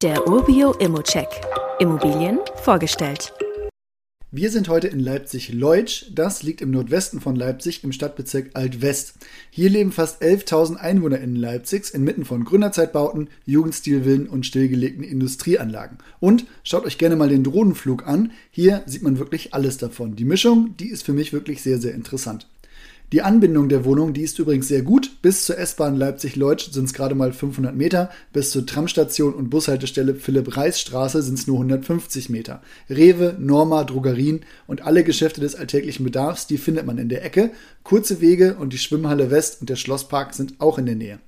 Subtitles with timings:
[0.00, 1.26] Der Urbio Immocheck.
[1.80, 3.32] Immobilien vorgestellt.
[4.30, 6.12] Wir sind heute in Leipzig-Leutsch.
[6.12, 9.14] Das liegt im Nordwesten von Leipzig im Stadtbezirk Alt-West.
[9.50, 15.98] Hier leben fast 11.000 Einwohner in Leipzigs inmitten von Gründerzeitbauten, Jugendstilvillen und stillgelegten Industrieanlagen.
[16.20, 18.30] Und schaut euch gerne mal den Drohnenflug an.
[18.52, 20.14] Hier sieht man wirklich alles davon.
[20.14, 22.46] Die Mischung, die ist für mich wirklich sehr, sehr interessant.
[23.10, 25.22] Die Anbindung der Wohnung, die ist übrigens sehr gut.
[25.22, 28.10] Bis zur S-Bahn Leipzig-Leutsch sind es gerade mal 500 Meter.
[28.34, 32.60] Bis zur Tramstation und Bushaltestelle Philipp-Reis-Straße sind es nur 150 Meter.
[32.90, 37.50] Rewe, Norma, Drogerien und alle Geschäfte des alltäglichen Bedarfs, die findet man in der Ecke.
[37.82, 41.18] Kurze Wege und die Schwimmhalle West und der Schlosspark sind auch in der Nähe.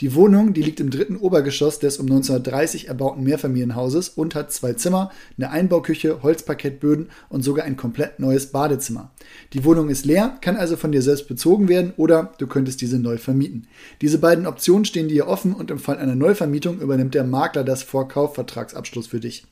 [0.00, 4.72] Die Wohnung, die liegt im dritten Obergeschoss des um 1930 erbauten Mehrfamilienhauses und hat zwei
[4.72, 9.10] Zimmer, eine Einbauküche, Holzparkettböden und sogar ein komplett neues Badezimmer.
[9.52, 12.98] Die Wohnung ist leer, kann also von dir selbst bezogen werden oder du könntest diese
[12.98, 13.66] neu vermieten.
[14.00, 17.82] Diese beiden Optionen stehen dir offen und im Fall einer Neuvermietung übernimmt der Makler das
[17.82, 19.44] Vorkaufvertragsabschluss für dich.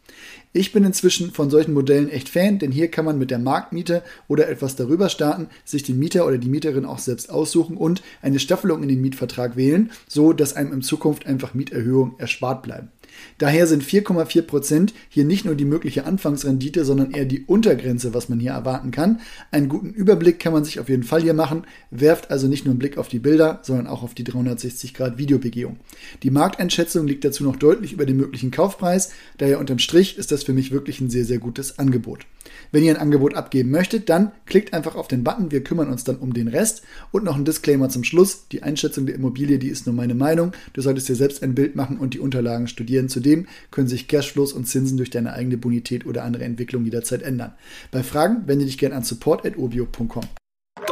[0.53, 4.03] Ich bin inzwischen von solchen Modellen echt Fan, denn hier kann man mit der Marktmiete
[4.29, 8.39] oder etwas darüber starten, sich den Mieter oder die Mieterin auch selbst aussuchen und eine
[8.39, 12.91] Staffelung in den Mietvertrag wählen, so dass einem in Zukunft einfach Mieterhöhungen erspart bleiben.
[13.39, 18.29] Daher sind 4,4 Prozent hier nicht nur die mögliche Anfangsrendite, sondern eher die Untergrenze, was
[18.29, 19.21] man hier erwarten kann.
[19.51, 21.65] Einen guten Überblick kann man sich auf jeden Fall hier machen.
[21.91, 25.19] Werft also nicht nur einen Blick auf die Bilder, sondern auch auf die 360 Grad
[25.19, 25.77] Videobegehung.
[26.23, 29.11] Die Markteinschätzung liegt dazu noch deutlich über dem möglichen Kaufpreis.
[29.39, 32.27] Daher unterm Strich ist das für mich wirklich ein sehr, sehr gutes Angebot.
[32.73, 35.51] Wenn ihr ein Angebot abgeben möchtet, dann klickt einfach auf den Button.
[35.51, 36.83] Wir kümmern uns dann um den Rest.
[37.13, 38.49] Und noch ein Disclaimer zum Schluss.
[38.49, 40.53] Die Einschätzung der Immobilie, die ist nur meine Meinung.
[40.73, 44.09] Du solltest dir selbst ein Bild machen und die Unterlagen studieren denn zudem können sich
[44.09, 47.53] Cashflows und Zinsen durch deine eigene Bonität oder andere Entwicklung jederzeit ändern.
[47.91, 50.25] Bei Fragen wende dich gerne an support.obio.com.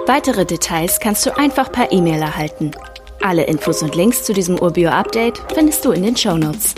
[0.06, 2.72] Weitere Details kannst du einfach per E-Mail erhalten.
[3.20, 6.74] Alle Infos und Links zu diesem Urbio-Update findest du in den Show Notes.